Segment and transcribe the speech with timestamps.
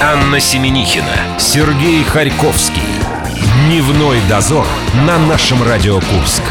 [0.00, 2.82] Анна Семенихина, Сергей Харьковский.
[3.66, 4.64] Дневной дозор
[5.04, 6.42] на нашем Радио Курск.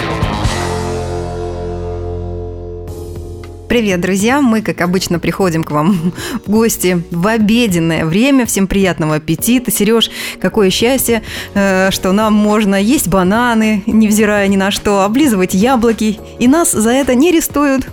[3.69, 4.41] Привет, друзья!
[4.41, 6.11] Мы, как обычно, приходим к вам
[6.45, 8.45] в гости в обеденное время.
[8.45, 9.71] Всем приятного аппетита.
[9.71, 10.11] Сереж,
[10.41, 11.23] какое счастье,
[11.53, 16.19] э, что нам можно есть бананы, невзирая ни на что, облизывать яблоки.
[16.39, 17.87] И нас за это не арестуют.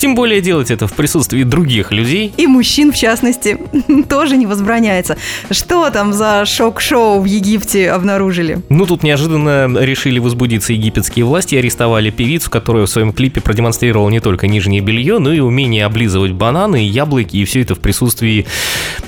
[0.00, 2.32] Тем более делать это в присутствии других людей.
[2.38, 3.58] И мужчин, в частности,
[4.08, 5.18] тоже не возбраняется.
[5.50, 8.60] Что там за шок-шоу в Египте обнаружили?
[8.70, 14.08] Ну, тут неожиданно решили возбудиться египетские власти и арестовали певицу, которая в своем клипе продемонстрировала
[14.08, 18.46] не только нижнее белье, но и умение облизывать бананы, яблоки, и все это в присутствии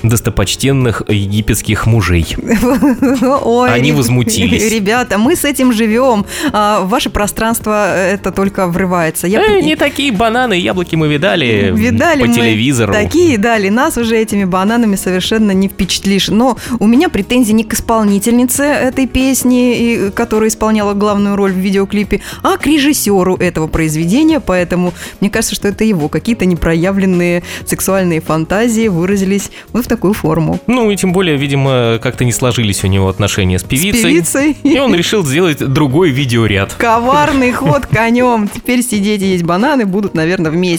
[0.03, 2.35] достопочтенных египетских мужей.
[3.43, 4.71] Ой, Они возмутились.
[4.71, 6.25] Ребята, мы с этим живем.
[6.51, 9.25] А ваше пространство это только врывается.
[9.25, 12.93] Я Э, не такие бананы, яблоки мы видали, Видали по мы телевизору.
[12.93, 13.69] Такие дали.
[13.69, 16.29] Нас уже этими бананами совершенно не впечатлишь.
[16.29, 22.21] Но у меня претензии не к исполнительнице этой песни, которая исполняла главную роль в видеоклипе,
[22.41, 24.39] а к режиссеру этого произведения.
[24.39, 30.59] Поэтому мне кажется, что это его какие-то непроявленные сексуальные фантазии выразились вот в такую форму.
[30.67, 33.99] Ну и тем более, видимо, как-то не сложились у него отношения с певицей.
[33.99, 34.57] С певицей.
[34.63, 36.73] И он решил сделать другой видеоряд.
[36.73, 38.47] Коварный ход конем.
[38.47, 40.72] Теперь сидеть и есть бананы будут, наверное, вместе.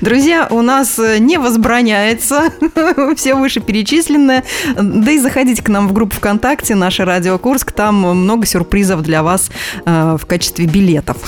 [0.00, 2.52] Друзья, у нас э, не возбраняется
[3.16, 4.44] все вышеперечисленное.
[4.76, 7.72] Да и заходите к нам в группу ВКонтакте, наша Радио Курск.
[7.72, 9.50] Там много сюрпризов для вас
[9.84, 11.18] э, в качестве билетов.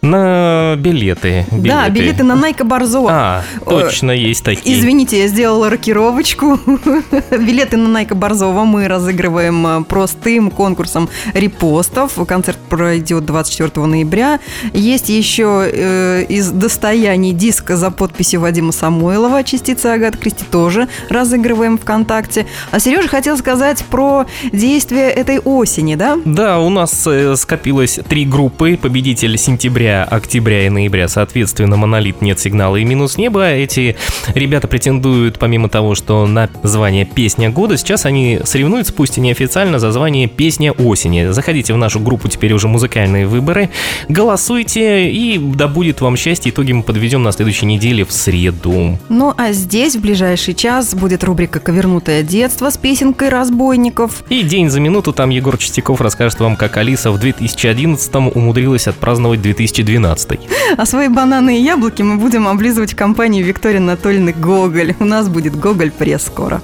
[0.00, 1.44] На билеты.
[1.50, 3.10] Да, билеты на Найка Борзова.
[3.12, 4.78] А, точно есть такие.
[4.78, 6.58] Извините, я сделала рокировочку.
[7.30, 12.12] Билеты на Найка Борзова мы разыгрываем э, простым конкурсом репостов.
[12.28, 14.38] Концерт пройдет 24 ноября.
[14.72, 21.76] Есть еще э, из достояний диск за подписью Вадима Самойлова «Частица Агат Кристи» тоже разыгрываем
[21.76, 22.46] ВКонтакте.
[22.70, 26.18] А Сережа хотел сказать про действие этой осени, да?
[26.24, 28.78] Да, у нас э, скопилось три группы.
[28.80, 33.48] Победитель сентября, октября и ноября, соответственно, монолит нет сигнала и минус небо.
[33.48, 33.96] Эти
[34.34, 39.78] ребята претендуют, помимо того, что на звание песня года, сейчас они соревнуются, пусть и неофициально,
[39.78, 41.30] за звание песня осени.
[41.30, 43.70] Заходите в нашу группу теперь уже музыкальные выборы,
[44.08, 46.50] голосуйте, и да будет вам счастье.
[46.50, 48.98] Итоги мы подведем на следующей неделе в среду.
[49.08, 54.24] Ну а здесь в ближайший час будет рубрика «Ковернутое детство» с песенкой разбойников.
[54.28, 59.42] И день за минуту там Егор Чистяков расскажет вам, как Алиса в 2011 умудрилась отпраздновать
[59.82, 60.40] 2012.
[60.76, 64.94] А свои бананы и яблоки мы будем облизывать в компании Виктории Анатольевны Гоголь.
[65.00, 66.62] У нас будет Гоголь пресс скоро.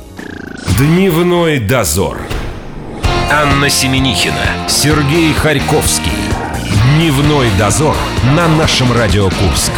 [0.79, 2.19] Дневной дозор.
[3.31, 6.13] Анна Семенихина, Сергей Харьковский.
[6.97, 7.97] Дневной дозор
[8.37, 9.73] на нашем Радио Курск.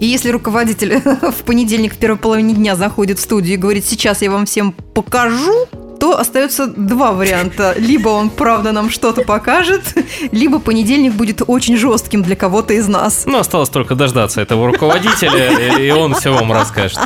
[0.00, 4.22] И если руководитель в понедельник в первой половине дня заходит в студию и говорит, сейчас
[4.22, 5.66] я вам всем покажу,
[5.98, 7.74] то остается два варианта.
[7.76, 9.82] Либо он правда нам что-то покажет,
[10.32, 13.24] либо понедельник будет очень жестким для кого-то из нас.
[13.26, 16.98] Ну, осталось только дождаться этого руководителя, и он все вам расскажет.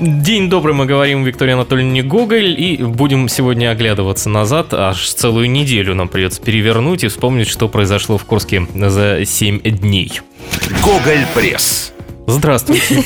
[0.00, 4.72] День добрый, мы говорим Виктории Анатольевне Гоголь, и будем сегодня оглядываться назад.
[4.74, 10.20] Аж целую неделю нам придется перевернуть и вспомнить, что произошло в Курске за 7 дней.
[10.82, 11.92] Гоголь пресс.
[12.30, 12.82] Здравствуйте.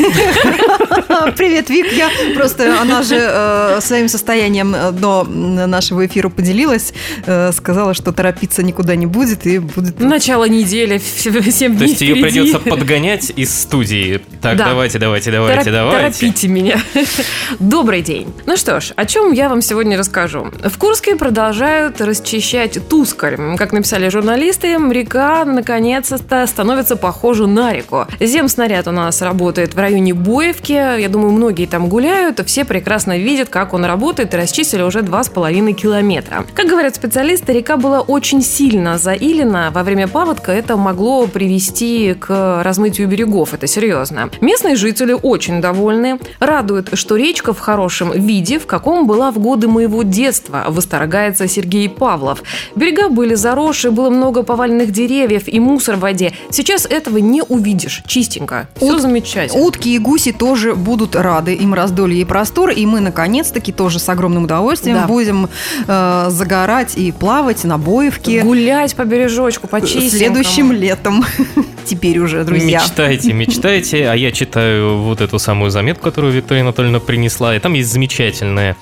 [1.36, 1.92] Привет, Вик.
[1.92, 6.92] Я просто, она же э, своим состоянием э, до нашего эфира поделилась,
[7.26, 9.98] э, сказала, что торопиться никуда не будет и будет...
[10.00, 12.22] Начало недели, 7 дней То есть ее впереди.
[12.40, 14.20] придется подгонять из студии.
[14.42, 14.66] Так, Да.
[14.68, 16.18] давайте, давайте, давайте, Торопи- давайте.
[16.20, 16.80] Торопите меня.
[17.58, 18.32] Добрый день.
[18.46, 20.48] Ну что ж, о чем я вам сегодня расскажу.
[20.62, 23.56] В Курске продолжают расчищать Тускарь.
[23.56, 28.06] Как написали журналисты, река наконец-то становится похожа на реку.
[28.20, 30.72] Земснаряд у нас работает в районе Боевки.
[30.72, 32.40] Я думаю, многие там гуляют.
[32.46, 36.44] Все прекрасно видят, как он работает и расчистили уже 2,5 километра.
[36.54, 39.70] Как говорят специалисты, река была очень сильно заилена.
[39.70, 43.54] Во время паводка это могло привести к размытию берегов.
[43.54, 44.30] Это серьезно.
[44.40, 46.18] Местные жители очень довольны.
[46.40, 51.88] Радует, что речка в хорошем виде, в каком была в годы моего детства, восторгается Сергей
[51.88, 52.42] Павлов.
[52.76, 56.32] Берега были заросшие, было много поваленных деревьев и мусор в воде.
[56.50, 58.02] Сейчас этого не увидишь.
[58.06, 58.68] Чистенько.
[58.76, 59.62] Все замечательно.
[59.62, 64.08] Утки и гуси тоже будут рады им раздолье и простор, и мы наконец-таки тоже с
[64.08, 65.06] огромным удовольствием Да.
[65.06, 65.48] будем
[65.86, 71.24] э, загорать и плавать на Боевке Гулять по бережочку, по следующим летом.
[71.84, 72.80] Теперь уже, друзья.
[72.80, 77.74] Мечтайте, мечтайте, а я читаю вот эту самую заметку, которую Виктория Анатольевна принесла, и там
[77.74, 78.76] есть замечательное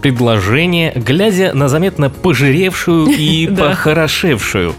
[0.00, 4.74] предложение, глядя на заметно пожиревшую и похорошевшую.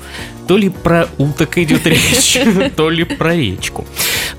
[0.51, 2.37] То ли про уток идет речь,
[2.75, 3.87] то ли про речку.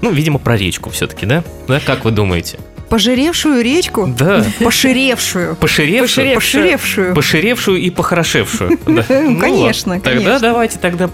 [0.02, 1.42] Ну, видимо, про речку все-таки, да?
[1.66, 2.58] Да, как вы думаете?
[2.92, 4.06] Пожиревшую речку?
[4.06, 4.44] Да.
[4.62, 5.56] Поширевшую.
[5.56, 6.34] Поширевшую?
[6.34, 7.14] Поширевшую.
[7.14, 8.78] Поширевшую и похорошевшую.
[8.86, 9.04] Да.
[9.08, 9.98] Ну Конечно.
[9.98, 11.08] Тогда давайте тогда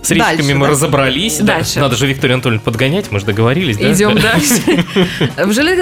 [0.00, 1.36] с речками мы разобрались.
[1.36, 1.56] Да.
[1.56, 1.80] Дальше.
[1.80, 3.92] Надо же Викторию Анатольевну подгонять, мы же договорились, да?
[3.92, 4.86] Идем дальше.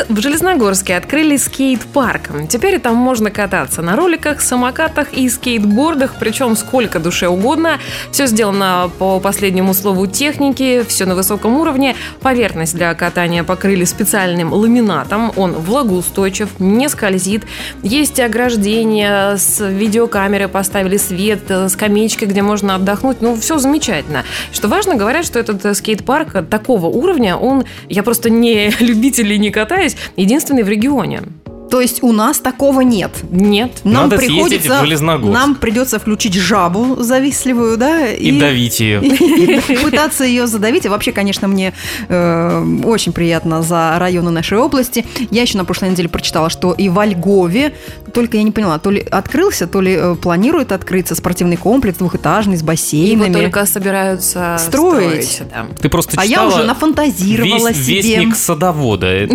[0.09, 2.23] В Железногорске открыли скейт-парк.
[2.49, 7.79] Теперь там можно кататься на роликах, самокатах и скейтбордах, причем сколько душе угодно.
[8.11, 11.95] Все сделано по последнему слову техники, все на высоком уровне.
[12.23, 15.28] Поверхность для катания покрыли специальным ламинатом.
[15.37, 17.45] Он влагоустойчив, не скользит.
[17.83, 23.21] Есть ограждение с видеокамерой, поставили свет, э, скамеечки, где можно отдохнуть.
[23.21, 24.25] Ну, все замечательно.
[24.53, 29.39] Что важно, говорят, что этот э, скейт-парк такого уровня, он, я просто не любитель и
[29.39, 31.23] не катаюсь, единственный в регионе.
[31.71, 33.11] То есть у нас такого нет.
[33.31, 33.81] Нет.
[33.85, 35.33] Нам Надо приходится, в Железногорск.
[35.33, 39.01] нам придется включить жабу завистливую, да, И давить ее.
[39.05, 40.87] и пытаться ее задавить.
[40.87, 41.73] И вообще, конечно, мне
[42.09, 45.05] э, очень приятно за районы нашей области.
[45.31, 47.75] Я еще на прошлой неделе прочитала, что и во Льгове,
[48.15, 52.57] только я не поняла, то ли открылся, то ли э, планирует открыться спортивный комплекс двухэтажный
[52.57, 53.33] с Его бассейнами.
[53.33, 55.25] только собираются Строить.
[55.25, 55.67] строить, да.
[55.81, 57.97] Ты просто А я читала уже нафантазировала весь себе.
[58.03, 59.29] вестник садовода,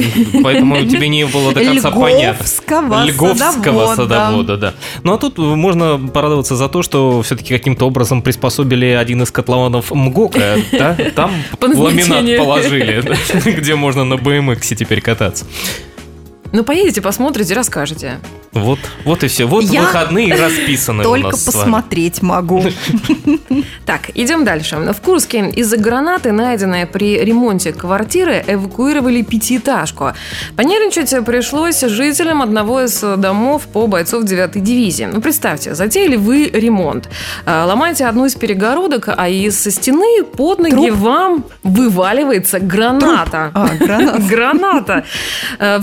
[0.43, 2.22] поэтому тебе не было до конца понятно.
[2.31, 3.95] Льговского Льговского садовода.
[3.95, 4.73] садовода, да.
[5.03, 9.91] Ну а тут можно порадоваться за то, что все-таки каким-то образом приспособили один из котлованов
[9.91, 10.97] МГОКа, да?
[11.15, 11.31] Там
[11.61, 13.03] ламинат положили,
[13.57, 15.45] где можно на BMX теперь кататься.
[16.53, 18.19] Ну, поедете, посмотрите, расскажете.
[18.51, 19.45] Вот, вот и все.
[19.45, 21.63] Вот Я выходные расписаны у Только нас с вами.
[21.63, 22.63] посмотреть могу.
[23.85, 24.77] Так, идем дальше.
[24.77, 30.13] В Курске из-за гранаты, найденной при ремонте квартиры, эвакуировали пятиэтажку.
[30.55, 35.09] Понервничать пришлось жителям одного из домов по бойцов 9-й дивизии.
[35.11, 37.09] Ну, представьте, затеяли вы ремонт.
[37.45, 40.91] А, Ломаете одну из перегородок, а из стены под ноги Труп?
[40.99, 43.51] вам вываливается граната.
[43.53, 44.27] А, гранат.
[44.27, 45.03] Граната.
[45.59, 45.77] Э,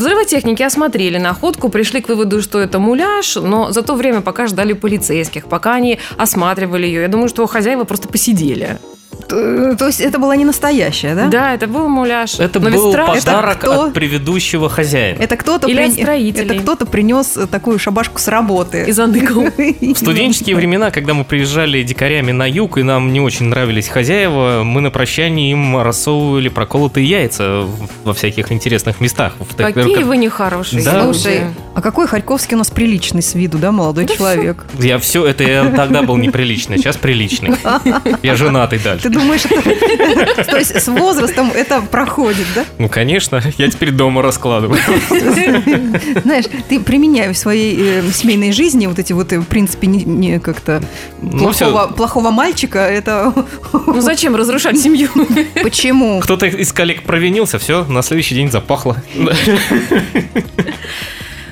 [0.60, 4.74] Взрывотехники осмотрели находку, пришли к выводу, что это муляж, но за то время, пока ждали
[4.74, 8.78] полицейских, пока они осматривали ее, я думаю, что хозяева просто посидели.
[9.30, 11.28] То то есть это была не настоящая, да?
[11.28, 12.38] Да, это был муляж.
[12.40, 13.14] Это Но был страшно.
[13.14, 13.84] подарок кто?
[13.84, 15.22] от предыдущего хозяина.
[15.22, 16.56] Это кто-то Или строителей.
[16.56, 18.84] Это кто-то принес такую шабашку с работы.
[18.88, 19.42] И заныкал.
[19.56, 24.62] В студенческие времена, когда мы приезжали дикарями на юг, и нам не очень нравились хозяева,
[24.64, 27.66] мы на прощание им рассовывали проколотые яйца
[28.04, 29.34] во всяких интересных местах.
[29.56, 30.82] Какие вы нехорошие.
[30.82, 31.04] Да.
[31.04, 31.42] Слушай,
[31.74, 34.66] а какой Харьковский у нас приличный с виду, да, молодой человек?
[34.78, 37.54] Я все это я тогда был неприличный, сейчас приличный.
[38.22, 39.10] Я женатый Ты дальше.
[39.20, 40.44] Думаешь, это...
[40.50, 42.64] То есть с возрастом это проходит, да?
[42.78, 44.80] Ну, конечно, я теперь дома раскладываю.
[46.22, 50.38] Знаешь, ты применяй в своей э, семейной жизни вот эти вот, э, в принципе, не,
[50.40, 50.82] как-то
[51.20, 51.52] Ну,
[51.96, 52.78] плохого мальчика.
[52.78, 53.32] Это
[53.72, 55.08] Ну зачем разрушать семью?
[55.62, 56.20] почему?
[56.20, 58.96] Кто-то из коллег провинился, все, на следующий день запахло.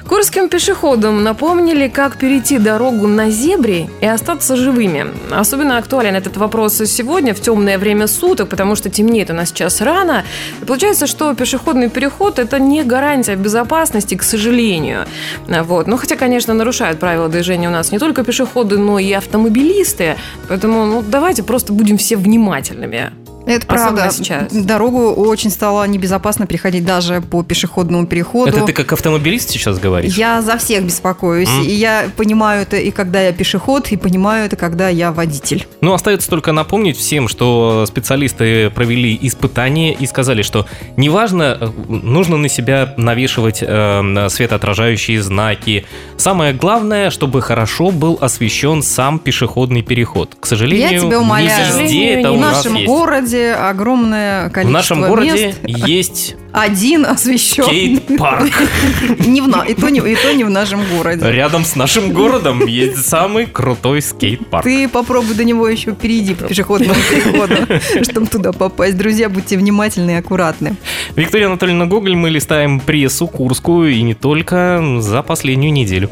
[0.08, 5.06] Курским пешеходам напомнили, как перейти дорогу на зебре и остаться живыми.
[5.30, 9.82] Особенно актуален этот вопрос сегодня, в темное время суток, потому что темнеет у нас сейчас
[9.82, 10.24] рано.
[10.62, 15.04] И получается, что пешеходный переход– это не гарантия безопасности, к сожалению.
[15.46, 15.86] Вот.
[15.86, 20.16] Ну, хотя, конечно, нарушают правила движения у нас не только пешеходы, но и автомобилисты.
[20.48, 23.12] Поэтому ну, давайте просто будем все внимательными.
[23.48, 24.14] Это Особенно правда.
[24.14, 24.52] сейчас.
[24.52, 28.50] Дорогу очень стало небезопасно переходить даже по пешеходному переходу.
[28.50, 30.14] Это ты как автомобилист сейчас говоришь?
[30.16, 31.48] Я за всех беспокоюсь.
[31.48, 31.62] М.
[31.62, 35.66] И я понимаю это и когда я пешеход, и понимаю это, когда я водитель.
[35.80, 42.36] Ну, остается только напомнить всем, что специалисты провели испытание и сказали, что неважно, э, нужно
[42.36, 45.86] на себя навешивать э, светоотражающие знаки.
[46.16, 50.36] Самое главное, чтобы хорошо был освещен сам пешеходный переход.
[50.38, 51.76] К сожалению, Я тебя умоляю.
[51.76, 52.86] не везде это не у В нас нашем есть.
[53.38, 55.58] Городе огромное В количество нашем городе мест.
[55.88, 57.64] есть Один освещен.
[57.64, 58.50] скейт-парк.
[59.26, 61.30] Не в на- и, то не, и то не в нашем городе.
[61.30, 64.64] Рядом с нашим городом есть самый крутой скейт-парк.
[64.64, 68.96] Ты попробуй до него еще перейди по пешеходному переходу, чтобы туда попасть.
[68.96, 70.76] Друзья, будьте внимательны и аккуратны.
[71.16, 76.10] Виктория Анатольевна Гоголь, мы листаем прессу курскую и не только за последнюю неделю.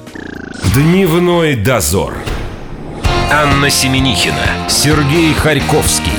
[0.75, 2.15] Дневной дозор.
[3.33, 6.13] Анна Семенихина, Сергей Харьковский.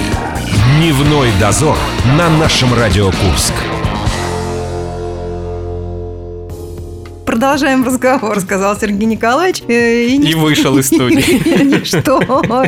[0.52, 1.78] Дневной дозор
[2.18, 3.54] на нашем Радио Курск.
[7.26, 9.62] Продолжаем разговор, сказал Сергей Николаевич.
[9.68, 11.20] Э, И, И ничто- вышел из студии.
[11.62, 12.22] И ничто,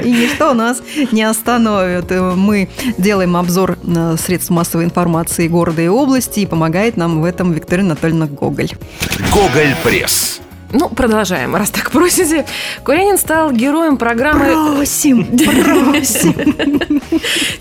[0.04, 0.82] и ничто нас
[1.14, 2.12] не остановит.
[2.12, 2.68] Э, Мы
[2.98, 7.86] делаем обзор э, средств массовой информации города и области, и помогает нам в этом Виктория
[7.86, 8.70] Анатольевна Гоголь.
[9.34, 10.42] Гоголь Пресс.
[10.72, 12.46] Ну, продолжаем, раз так просите.
[12.84, 16.36] Курянин стал героем программы Просим, просим.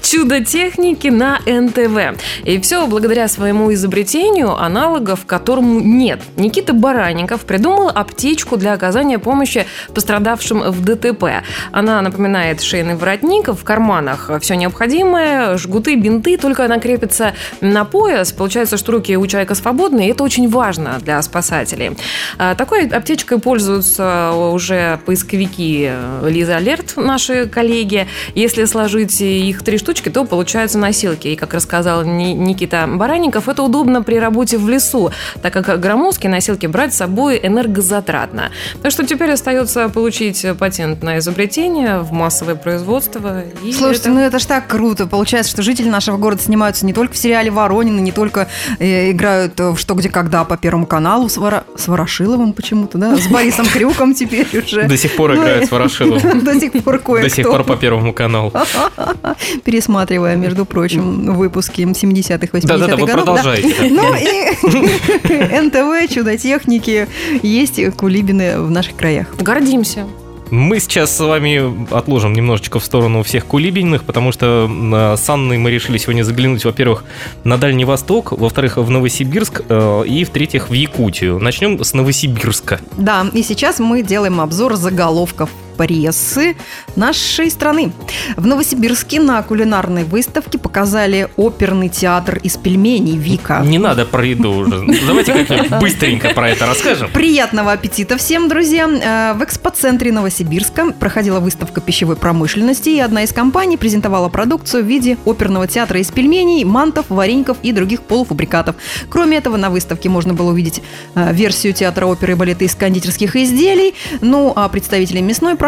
[0.02, 2.20] «Чудо техники» на НТВ.
[2.44, 6.20] И все благодаря своему изобретению, аналогов которому нет.
[6.36, 11.42] Никита Баранников придумал аптечку для оказания помощи пострадавшим в ДТП.
[11.72, 18.32] Она напоминает шейный воротник, в карманах все необходимое, жгуты, бинты, только она крепится на пояс.
[18.32, 21.96] Получается, что руки у человека свободны, и это очень важно для спасателей.
[22.38, 25.90] А, Такой аптечкой пользуются уже поисковики
[26.24, 28.06] Лиза Алерт, наши коллеги.
[28.34, 31.28] Если сложить их три штучки, то получаются носилки.
[31.28, 35.10] И, как рассказал Ни- Никита Баранников, это удобно при работе в лесу,
[35.42, 38.50] так как громоздкие носилки брать с собой энергозатратно.
[38.82, 43.42] Так что теперь остается получить патент на изобретение в массовое производство.
[43.64, 45.06] и Слушайте, это- ну это ж так круто.
[45.06, 49.58] Получается, что жители нашего города снимаются не только в сериале «Воронины», не только э, играют
[49.58, 53.16] в «Что, где, когда» по Первому каналу с, Вора- с Ворошиловым почему-то, да?
[53.16, 54.84] С Борисом Крюком теперь уже.
[54.84, 56.40] До сих пор Ну, играет с Ворошиловым.
[56.44, 57.28] До сих пор кое-кто.
[57.28, 58.52] До сих пор по Первому каналу.
[59.64, 63.24] Пересматривая, между прочим, выпуски 70-х, 80-х Да-да-да, вы годов.
[63.24, 63.74] продолжайте.
[63.90, 67.08] Ну и НТВ, чудо-техники,
[67.42, 69.26] есть кулибины в наших краях.
[69.40, 70.06] Гордимся.
[70.50, 75.58] Мы сейчас с вами отложим немножечко в сторону всех кулибиных, потому что э, с Анной
[75.58, 77.04] мы решили сегодня заглянуть, во-первых,
[77.44, 81.38] на Дальний Восток, во-вторых, в Новосибирск э, и, в-третьих, в Якутию.
[81.38, 82.80] Начнем с Новосибирска.
[82.96, 86.56] Да, и сейчас мы делаем обзор заголовков прессы
[86.96, 87.92] нашей страны.
[88.36, 93.62] В Новосибирске на кулинарной выставке показали оперный театр из пельменей Вика.
[93.64, 94.84] Не надо про еду уже.
[95.06, 97.10] Давайте как-нибудь быстренько про это расскажем.
[97.12, 98.88] Приятного аппетита всем, друзья!
[98.88, 104.86] Э, В экспоцентре Новосибирска проходила выставка пищевой промышленности, и одна из компаний презентовала продукцию в
[104.86, 108.74] виде оперного театра из пельменей, мантов, вареников и других полуфабрикатов.
[109.08, 110.82] Кроме этого, на выставке можно было увидеть
[111.14, 115.67] э, версию театра оперы и балета из кондитерских изделий, ну а представители мясной промышленности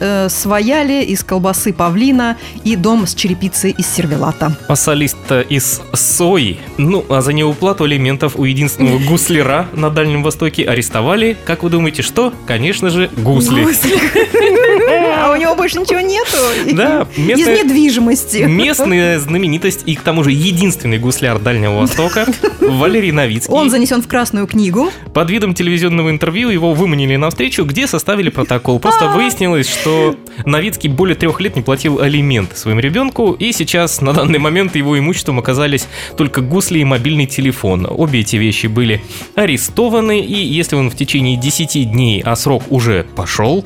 [0.00, 4.56] э, свояли из колбасы павлина и дом с черепицей из сервелата.
[4.68, 10.64] А солиста из сои, ну, а за неуплату алиментов у единственного гусляра на Дальнем Востоке
[10.64, 12.32] арестовали, как вы думаете, что?
[12.46, 13.64] Конечно же, гусли.
[15.16, 16.36] А у него больше ничего нету?
[16.74, 18.38] Да, Из местная- недвижимости.
[18.38, 22.26] Местная знаменитость и к тому же единственный гусляр Дальнего Востока
[22.60, 23.52] Валерий Новицкий.
[23.52, 24.90] Он занесен в Красную книгу.
[25.12, 28.78] Под видом телевизионного интервью его выманили на встречу, где составили протокол.
[28.80, 34.12] Просто выяснилось, что Новицкий более трех лет не платил алименты своему ребенку, и сейчас на
[34.12, 37.86] данный момент его имуществом оказались только гусли и мобильный телефон.
[37.88, 39.02] Обе эти вещи были
[39.34, 43.64] арестованы, и если он в течение 10 дней, а срок уже пошел,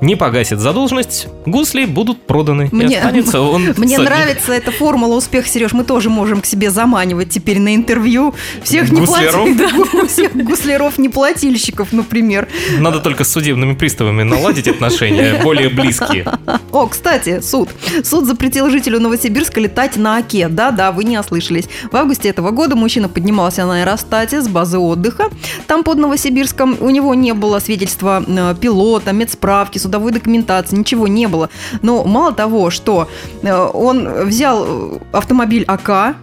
[0.00, 2.68] не погасит задолженность, гусли будут проданы.
[2.70, 5.72] и Мне- останется он Мне нравится эта формула успеха, Сереж.
[5.72, 9.48] Мы тоже можем к себе заманивать теперь на интервью всех Гусляров?
[9.48, 12.48] неплательщиков, всех гусляров-неплательщиков, например.
[12.78, 16.26] Надо только с судебными приставами наладить отношения более близкие.
[16.72, 17.68] О, кстати, суд.
[18.04, 20.48] Суд запретил жителю Новосибирска летать на Оке.
[20.48, 21.68] Да-да, вы не ослышались.
[21.90, 25.30] В августе этого года мужчина поднимался на аэростате с базы отдыха.
[25.66, 31.26] Там под Новосибирском у него не было свидетельства э, пилота, медсправки, судовой документации, ничего не
[31.28, 31.48] было.
[31.82, 33.08] Но мало того, что
[33.42, 36.16] э, он взял э, автомобиль АК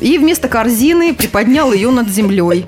[0.00, 2.66] и вместо корзины приподнял ее над землей.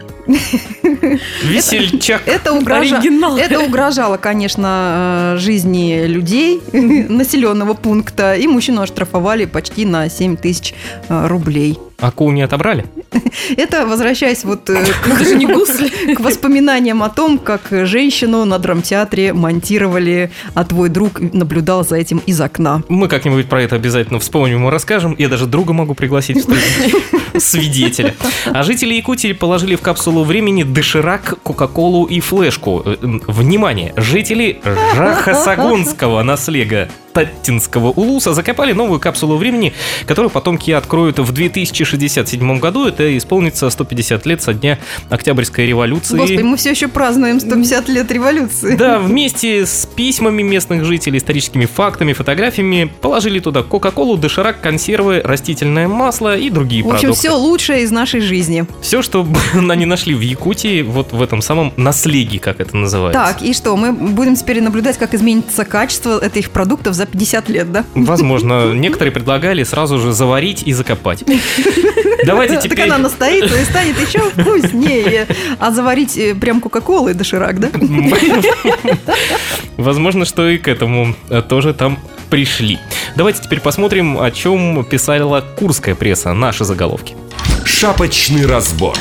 [1.42, 2.22] Весельчак.
[2.26, 3.36] Это, угрожа- Оригинал.
[3.36, 10.74] это угрожало, конечно, э, жизни людей населенного пункта, и мужчину оштрафовали почти на 7 тысяч
[11.08, 11.78] рублей.
[12.00, 12.86] Акул не отобрали?
[13.56, 14.84] Это возвращаясь вот э,
[15.46, 16.14] гусли.
[16.14, 22.18] к воспоминаниям о том, как женщину на драмтеатре монтировали, а твой друг наблюдал за этим
[22.26, 22.82] из окна.
[22.88, 25.14] Мы как-нибудь про это обязательно вспомним и расскажем.
[25.18, 27.02] Я даже друга могу пригласить в студию.
[27.38, 28.14] свидетеля.
[28.46, 32.82] А жители Якутии положили в капсулу времени доширак, кока-колу и флешку.
[32.84, 33.92] Э, Внимание!
[33.96, 34.60] Жители
[34.94, 39.72] Жахасагонского наслега Таттинского улуса закопали новую капсулу времени,
[40.06, 42.86] которую потомки откроют в 2067 году.
[42.86, 46.16] Это исполнится 150 лет со дня Октябрьской революции.
[46.16, 48.76] Господи, мы все еще празднуем 150 лет революции.
[48.76, 55.88] Да, вместе с письмами местных жителей, историческими фактами, фотографиями положили туда кока-колу, доширак, консервы, растительное
[55.88, 57.20] масло и другие В общем, продукты.
[57.20, 58.66] все лучшее из нашей жизни.
[58.82, 63.20] Все, что они нашли в Якутии, вот в этом самом наследии, как это называется.
[63.20, 67.72] Так, и что, мы будем теперь наблюдать, как изменится качество этих продуктов за 50 лет,
[67.72, 67.84] да?
[67.94, 71.24] Возможно, некоторые предлагали сразу же заварить и закопать.
[72.26, 72.84] Давайте Так теперь...
[72.84, 75.26] она настоится и станет еще вкуснее.
[75.58, 77.70] А заварить э, прям кока-колой доширак, да?
[79.78, 82.78] Возможно, что и к этому э, тоже там пришли.
[83.16, 87.16] Давайте теперь посмотрим, о чем писала курская пресса, наши заголовки.
[87.64, 88.94] Шапочный разбор.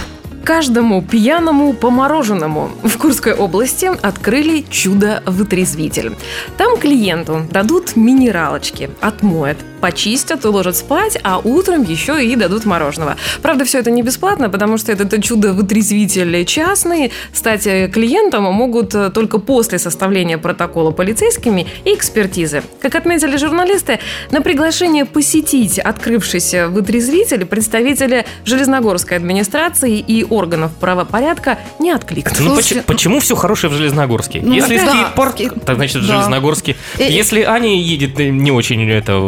[0.50, 6.16] Каждому пьяному по мороженому в Курской области открыли чудо-вытрезвитель.
[6.58, 13.16] Там клиенту дадут минералочки, отмоют, почистят, уложат спать, а утром еще и дадут мороженого.
[13.42, 17.12] Правда, все это не бесплатно, потому что этот чудо-вытрезвитель частный.
[17.34, 22.64] Стать клиентом могут только после составления протокола полицейскими и экспертизы.
[22.82, 24.00] Как отметили журналисты,
[24.32, 32.40] на приглашение посетить открывшийся вытрезвитель представители Железногорской администрации и органов правопорядка не откликнулись.
[32.40, 34.42] Ну, поч- почему все хорошее в Железногорске?
[34.44, 34.90] Ну, Если да.
[34.90, 36.16] скейт-парк, так значит в Да.
[36.16, 36.76] Железногорске.
[36.98, 37.12] Э, э.
[37.12, 39.20] Если Аня едет э, не очень это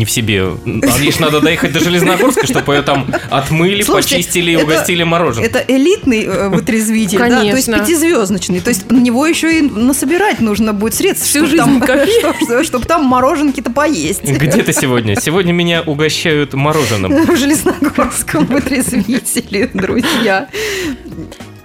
[0.00, 4.52] не в себе, а лишь надо доехать до Железногорска, чтобы ее там отмыли, Слушайте, почистили
[4.52, 5.44] и угостили мороженым.
[5.44, 7.78] Это элитный э, вытрезвитель, да, то есть Конечно.
[7.78, 8.60] пятизвездочный.
[8.60, 12.64] То есть на него еще и насобирать нужно будет средств, Всю чтобы жизнь там, копить.
[12.66, 14.24] чтобы там мороженки-то поесть.
[14.24, 15.20] Где ты сегодня?
[15.20, 17.26] Сегодня меня угощают мороженым.
[17.26, 20.48] В Железногорском вытрезвителе, друзья.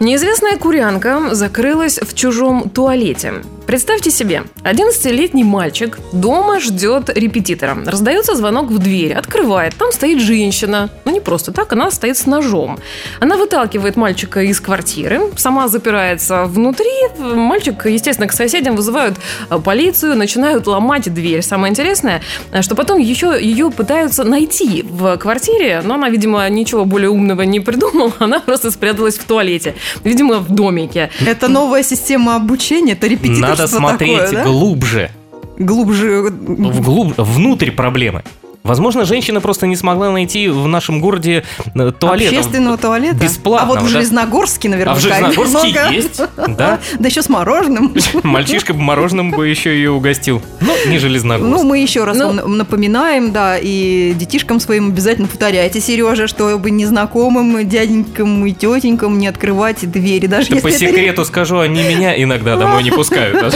[0.02, 3.36] Неизвестная курянка закрылась в чужом туалете.
[3.66, 7.76] Представьте себе, 11-летний мальчик дома ждет репетитора.
[7.84, 10.90] Раздается звонок в дверь, открывает, там стоит женщина.
[11.04, 12.78] Ну не просто так, она стоит с ножом.
[13.20, 16.92] Она выталкивает мальчика из квартиры, сама запирается внутри.
[17.18, 19.18] Мальчик, естественно, к соседям вызывают
[19.50, 21.42] э, полицию, начинают ломать дверь.
[21.42, 26.86] Самое интересное, э, что потом еще ее пытаются найти в квартире, но она, видимо, ничего
[26.86, 29.74] более умного не придумала, она просто спряталась в туалете.
[30.04, 31.10] Видимо, в домике.
[31.26, 34.44] Это новая система обучения, это репетиторство Надо смотреть такое, да?
[34.44, 35.12] глубже.
[35.58, 36.22] Глубже.
[36.30, 38.24] Вглубь, внутрь проблемы.
[38.66, 41.44] Возможно, женщина просто не смогла найти в нашем городе
[41.76, 42.30] э, туалет.
[42.34, 43.16] Общественного туалета.
[43.18, 43.92] Бесплатного, А вот в?
[43.92, 44.96] Железногорске А наверняка.
[44.96, 45.90] в Железногорске много.
[45.94, 46.22] есть,
[46.58, 46.80] да.
[47.00, 47.94] Да еще с мороженым.
[48.24, 50.42] Мальчишка бы мороженым бы еще ее угостил.
[50.62, 51.52] Но не Железногорск.
[51.52, 56.72] Ну, мы еще раз Ну- вам напоминаем, да, и детишкам своим обязательно повторяйте, Сережа, чтобы
[56.72, 61.84] незнакомым дяденькам и тетенькам не открывать двери, даже Да если по это секрету скажу, они
[61.84, 63.54] меня иногда домой не пускают.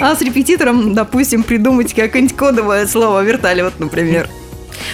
[0.00, 4.28] А с репетитором, допустим, придумать какое-нибудь кодовое слово вертолет, например.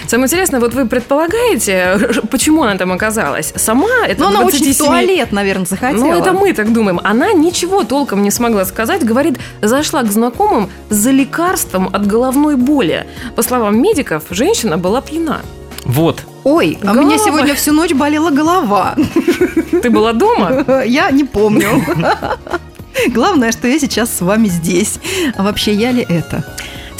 [0.08, 1.98] Самое интересное, вот вы предполагаете,
[2.30, 3.52] почему она там оказалась?
[3.56, 6.04] Сама это Ну, она очень в 27 туалет, наверное, захотела.
[6.04, 7.00] Ну, это мы так думаем.
[7.04, 9.04] Она ничего толком не смогла сказать.
[9.04, 13.06] Говорит, зашла к знакомым за лекарством от головной боли.
[13.36, 15.40] По словам медиков, женщина была пьяна.
[15.84, 16.22] Вот.
[16.42, 17.02] Ой, а у Голова.
[17.02, 18.96] меня сегодня всю ночь болела голова.
[19.82, 20.82] Ты была дома?
[20.84, 21.84] Я не помню.
[23.08, 24.98] Главное, что я сейчас с вами здесь.
[25.36, 26.44] А вообще я ли это?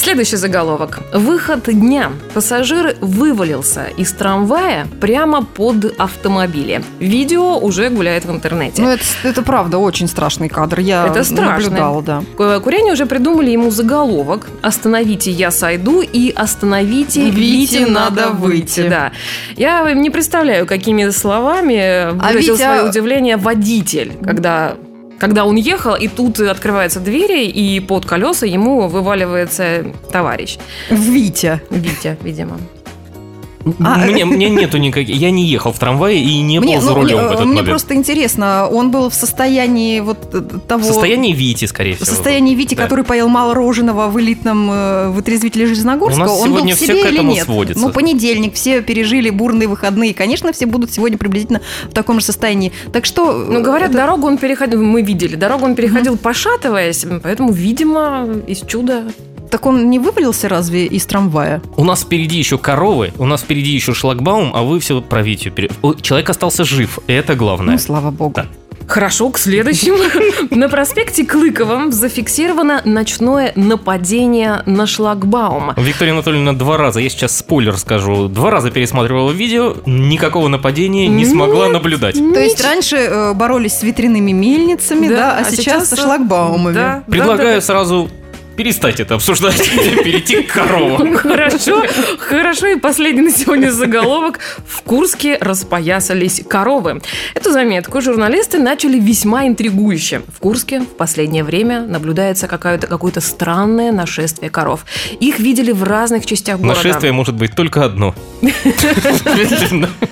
[0.07, 1.01] Следующий заголовок.
[1.13, 2.13] Выход дня.
[2.33, 6.85] Пассажир вывалился из трамвая прямо под автомобилем.
[7.01, 8.83] Видео уже гуляет в интернете.
[8.83, 10.79] Ну, это, это правда очень страшный кадр.
[10.79, 11.71] Я Это страшно.
[11.71, 12.23] наблюдала, да.
[12.61, 18.89] Куряне уже придумали ему заголовок «Остановите, я сойду» и «Остановите, Вите Вите, надо выйти».
[18.89, 19.11] Да.
[19.57, 24.77] Я не представляю, какими словами выразил Витя- свое удивление водитель, когда
[25.19, 30.59] когда он ехал, и тут открываются двери, и под колеса ему вываливается товарищ.
[30.91, 31.61] Витя.
[31.71, 32.59] Витя, видимо.
[33.81, 35.17] А, Мне, мне нету никаких...
[35.17, 37.41] Я не ехал в трамвае и не был Мне, за ну, рулем мне, в этот
[37.41, 37.69] мне момент.
[37.69, 40.83] просто интересно, он был в состоянии вот э, того...
[40.83, 42.07] В состоянии Вити, скорее в всего.
[42.15, 42.85] состоянии Вити, Да.
[42.85, 46.87] который поел мороженого в элитном э, вытрезвителе Железногорска, У нас он был сегодня в всё
[46.87, 47.45] себе к или этому нет?
[47.45, 47.85] сводится.
[47.87, 50.15] Ну, понедельник, все пережили бурные выходные.
[50.15, 52.73] Конечно, все будут сегодня приблизительно в таком же состоянии.
[52.93, 53.33] Так что...
[53.33, 58.61] Ну, говорят, это- дорогу он переходил, мы видели, дорогу он переходил пошатываясь, поэтому, видимо, из
[58.61, 59.05] чуда
[59.51, 61.63] Так он не вывалился разве из трамвая?
[61.77, 65.01] У нас впереди еще коровы, у нас впереди еще шлагбаум, а вы все
[65.83, 67.75] О, Человек остался жив, и это главное.
[67.75, 68.35] Ну, слава богу.
[68.37, 68.47] Да.
[68.87, 69.99] Хорошо, к следующему.
[70.51, 75.73] На проспекте Клыкова зафиксировано ночное нападение на шлагбаум.
[75.77, 81.25] Виктория Анатольевна два раза, я сейчас спойлер скажу, два раза пересматривала видео, никакого нападения не
[81.25, 82.15] смогла наблюдать.
[82.15, 86.75] То есть раньше э, боролись с ветряными мельницами, да, а, сейчас, со шлагбаумами.
[86.75, 88.09] Да, Предлагаю да, сразу
[88.57, 91.13] перестать это обсуждать и перейти к коровам.
[91.13, 91.19] да.
[91.19, 91.85] Хорошо,
[92.19, 92.67] хорошо.
[92.69, 94.41] И последний на сегодня заголовок.
[94.67, 97.01] В Курске распоясались коровы.
[97.35, 100.23] Эту заметку журналисты начали весьма интригующе.
[100.35, 104.85] В Курске в последнее время наблюдается какое-то какое-то странное нашествие коров.
[105.21, 106.77] Их видели в разных частях города.
[106.77, 108.15] Нашествие может быть только одно.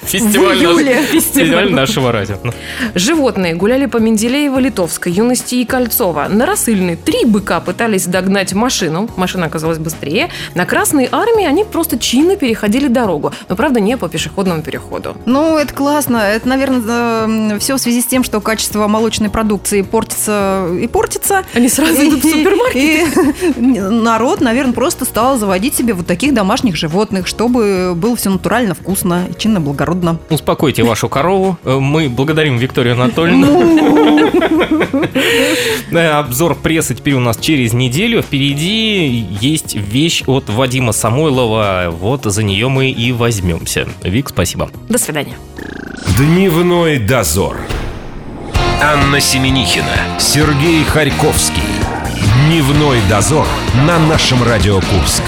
[0.05, 2.37] Фестиваль нашего радио.
[2.43, 2.53] Ну,
[2.95, 6.27] Животные гуляли по Менделеево, Литовской, Юности и Кольцова.
[6.29, 11.63] На Рассыльной три быка пытались догнать догнать машину, машина оказалась быстрее, на Красной Армии они
[11.63, 15.17] просто чинно переходили дорогу, но, правда, не по пешеходному переходу.
[15.25, 16.17] Ну, это классно.
[16.17, 21.45] Это, наверное, все в связи с тем, что качество молочной продукции портится и портится.
[21.55, 23.57] Они сразу идут в супермаркет.
[23.57, 28.75] И народ, наверное, просто стал заводить себе вот таких домашних животных, чтобы было все натурально,
[28.75, 30.19] вкусно и чинно, благородно.
[30.29, 31.57] Успокойте вашу корову.
[31.65, 34.33] Э, Мы благодарим Викторию Анатольевну.
[35.91, 38.24] Э, Обзор прессы теперь у нас через неделю.
[38.27, 41.89] Впереди есть вещь от Вадима Самойлова.
[41.91, 43.87] Вот за нее мы и возьмемся.
[44.03, 44.71] Вик, спасибо.
[44.89, 45.37] До свидания.
[46.17, 47.57] Дневной дозор.
[48.83, 51.63] Анна Семенихина, Сергей Харьковский.
[52.47, 53.47] Дневной дозор
[53.87, 55.23] на нашем Радио Курск.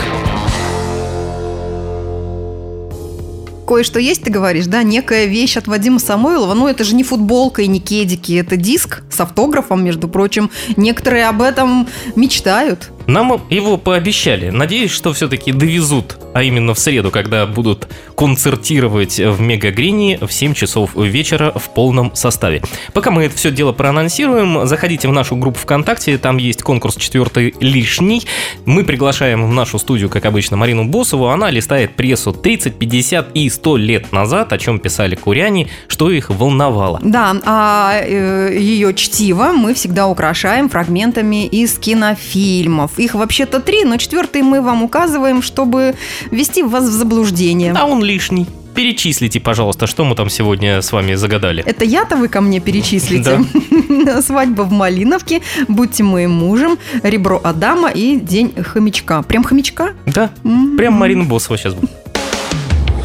[3.66, 4.82] Кое-что есть, ты говоришь, да?
[4.82, 6.54] Некая вещь от Вадима Самойлова.
[6.54, 8.34] Ну, это же не футболка и не кедики.
[8.34, 10.50] Это диск с автографом, между прочим.
[10.76, 12.90] Некоторые об этом мечтают.
[13.06, 14.50] Нам его пообещали.
[14.50, 20.52] Надеюсь, что все-таки довезут, а именно в среду, когда будут концертировать в Мегагрине в 7
[20.52, 22.60] часов вечера в полном составе.
[22.92, 27.54] Пока мы это все дело проанонсируем, заходите в нашу группу ВКонтакте, там есть конкурс четвертый
[27.60, 28.26] лишний.
[28.66, 31.28] Мы приглашаем в нашу студию, как обычно, Марину Босову.
[31.28, 36.28] Она листает прессу 30, 50 и 100 лет назад, о чем писали куряне, что их
[36.28, 37.00] волновало.
[37.02, 42.98] Да, а э, ее чтиво мы всегда украшаем фрагментами из кинофильмов.
[42.98, 45.94] Их вообще-то три, но четвертый мы вам указываем, чтобы
[46.30, 47.72] ввести вас в заблуждение.
[47.76, 48.46] А он лишний.
[48.74, 51.62] Перечислите, пожалуйста, что мы там сегодня с вами загадали.
[51.66, 53.40] Это я-то вы ко мне перечислите.
[54.22, 59.22] Свадьба в Малиновке, будьте моим мужем, ребро Адама и день хомячка.
[59.22, 59.94] Прям хомячка?
[60.04, 60.76] Да, М.
[60.76, 61.90] прям Марина Босова сейчас будет.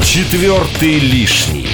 [0.04, 1.66] Четвертый лишний.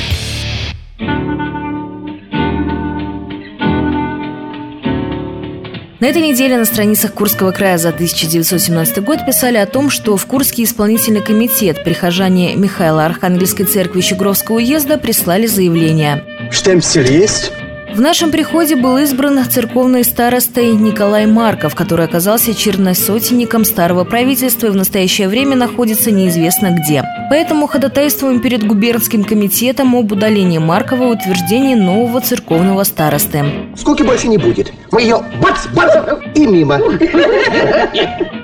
[6.00, 10.26] На этой неделе на страницах Курского края за 1917 год писали о том, что в
[10.26, 16.22] Курский исполнительный комитет прихожане Михаила Архангельской церкви Щегровского уезда прислали заявление.
[16.52, 17.50] Штемпель есть?
[17.98, 24.70] В нашем приходе был избран церковной старостой Николай Марков, который оказался черносотенником старого правительства и
[24.70, 27.02] в настоящее время находится неизвестно где.
[27.28, 33.44] Поэтому ходатайствуем перед губернским комитетом об удалении Маркова и утверждении нового церковного старосты.
[33.76, 34.72] Скуки больше не будет.
[34.92, 35.92] Мы ее бац, бац
[36.36, 36.80] и мимо.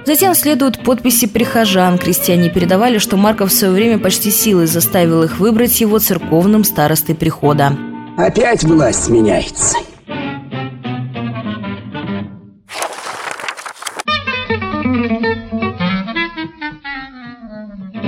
[0.04, 1.98] Затем следуют подписи прихожан.
[1.98, 7.14] Крестьяне передавали, что Марков в свое время почти силой заставил их выбрать его церковным старостой
[7.14, 7.78] прихода.
[8.16, 9.76] Опять власть меняется.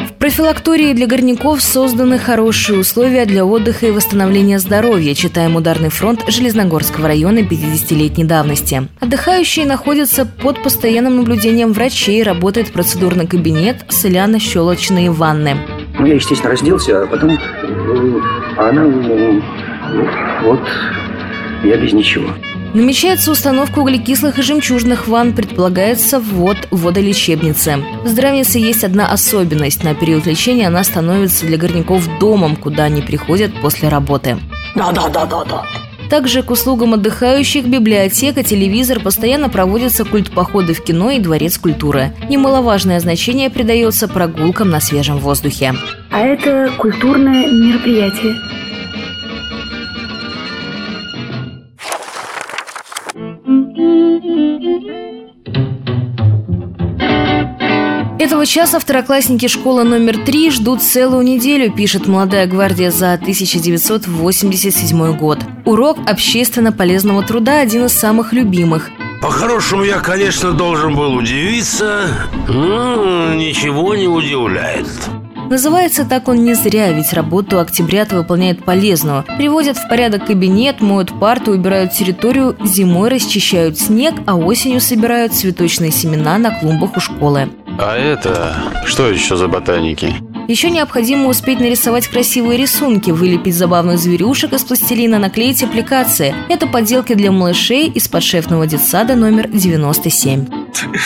[0.08, 6.24] В профилактории для горняков созданы хорошие условия для отдыха и восстановления здоровья, читаем «Ударный фронт»
[6.28, 8.88] Железногорского района 50-летней давности.
[9.00, 15.56] Отдыхающие находятся под постоянным наблюдением врачей, работает процедурный кабинет, соляно-щелочные ванны.
[15.98, 18.20] Ну, я, естественно, разделся, а потом э,
[18.56, 19.40] она э,
[20.42, 20.60] вот
[21.64, 22.28] я без ничего.
[22.74, 27.82] Намечается установка углекислых и жемчужных ванн, предполагается ввод в водолечебницы.
[28.04, 29.82] В здравнице есть одна особенность.
[29.82, 34.36] На период лечения она становится для горняков домом, куда они приходят после работы.
[34.74, 35.64] Да-да-да-да-да.
[36.10, 42.12] Также к услугам отдыхающих библиотека, телевизор постоянно проводятся культпоходы в кино и дворец культуры.
[42.28, 45.74] Немаловажное значение придается прогулкам на свежем воздухе.
[46.10, 48.36] А это культурное мероприятие.
[58.46, 65.40] Часа второклассники школы номер 3 ждут целую неделю, пишет «Молодая гвардия» за 1987 год.
[65.64, 68.90] Урок общественно полезного труда– один из самых любимых.
[69.20, 72.06] По-хорошему, я, конечно, должен был удивиться,
[72.48, 74.86] но ничего не удивляет.
[75.48, 79.24] Называется так он не зря, ведь работу октябрят выполняет полезную.
[79.36, 85.92] Приводят в порядок кабинет, моют парты, убирают территорию, зимой расчищают снег, а осенью собирают цветочные
[85.92, 87.48] семена на клумбах у школы.
[87.78, 88.56] А это
[88.86, 90.14] что еще за ботаники?
[90.48, 96.34] Еще необходимо успеть нарисовать красивые рисунки, вылепить забавных зверюшек из пластилина, наклеить аппликации.
[96.48, 100.46] Это поделки для малышей из подшефного детсада номер 97.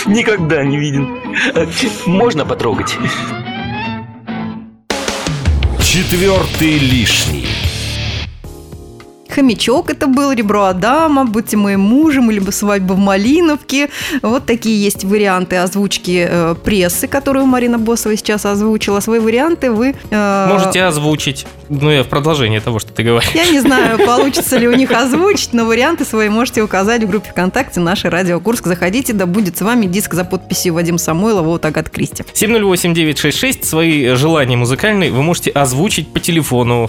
[0.07, 1.09] Никогда не виден.
[2.07, 2.97] Можно потрогать?
[6.01, 7.47] Четвертый лишний.
[9.29, 13.91] Хомячок это был, Ребро Адама, Будьте моим мужем, либо Свадьба в Малиновке.
[14.23, 19.01] Вот такие есть варианты озвучки э, прессы, которую Марина Босова сейчас озвучила.
[19.01, 19.95] Свои варианты вы...
[20.11, 21.47] э, Можете озвучить.
[21.71, 23.31] Ну, я в продолжение того, что ты говоришь.
[23.33, 27.31] Я не знаю, получится ли у них озвучить, но варианты свои можете указать в группе
[27.31, 28.67] ВКонтакте «Наши Радио Курск».
[28.67, 32.25] Заходите, да будет с вами диск за подписью Вадим Самойлова вот Агат Кристи.
[32.35, 33.65] 708-966.
[33.65, 36.89] Свои желания музыкальные вы можете озвучить по телефону.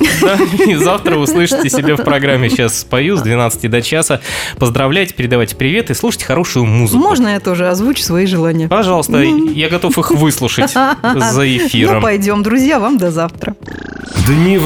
[0.66, 4.20] И завтра услышите себя в программе «Сейчас спою» с 12 до часа.
[4.58, 6.98] Поздравляйте, передавайте привет и слушайте хорошую музыку.
[7.04, 8.68] Можно я тоже озвучу свои желания?
[8.68, 10.72] Пожалуйста, я готов их выслушать
[11.16, 11.96] за эфиром.
[11.96, 13.56] Ну, пойдем, друзья, вам до завтра.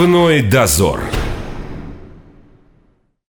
[0.06, 1.02] Дневной дозор.